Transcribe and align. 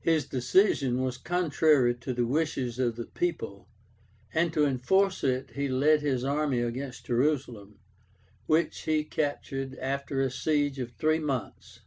His 0.00 0.26
decision 0.26 1.00
was 1.00 1.16
contrary 1.16 1.94
to 1.94 2.12
the 2.12 2.26
wishes 2.26 2.80
of 2.80 2.96
the 2.96 3.04
people, 3.06 3.68
and 4.34 4.52
to 4.52 4.66
enforce 4.66 5.22
it 5.22 5.52
he 5.52 5.68
led 5.68 6.00
his 6.00 6.24
army 6.24 6.58
against 6.58 7.06
Jerusalem, 7.06 7.78
which 8.46 8.80
he 8.80 9.04
captured 9.04 9.76
after 9.78 10.20
a 10.22 10.28
siege 10.28 10.80
of 10.80 10.90
three 10.90 11.20
months. 11.20 11.82